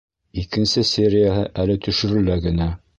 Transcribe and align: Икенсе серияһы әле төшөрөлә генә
Икенсе 0.43 0.85
серияһы 0.93 1.47
әле 1.65 1.79
төшөрөлә 1.87 2.45
генә 2.49 2.75